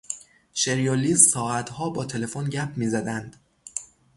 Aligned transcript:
شری 0.53 0.87
و 0.87 0.95
لیز 0.95 1.27
ساعتها 1.29 1.89
با 1.89 2.05
تلفن 2.05 2.49
گپ 2.49 2.77
میزدند. 2.77 3.35